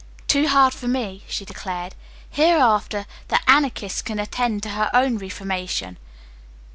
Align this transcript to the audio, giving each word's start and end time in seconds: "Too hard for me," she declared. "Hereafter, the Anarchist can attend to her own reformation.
"Too 0.27 0.47
hard 0.47 0.73
for 0.73 0.87
me," 0.87 1.23
she 1.27 1.45
declared. 1.45 1.93
"Hereafter, 2.27 3.05
the 3.27 3.39
Anarchist 3.47 4.03
can 4.03 4.17
attend 4.17 4.63
to 4.63 4.69
her 4.69 4.89
own 4.95 5.19
reformation. 5.19 5.99